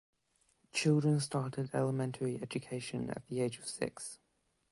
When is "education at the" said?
2.41-3.39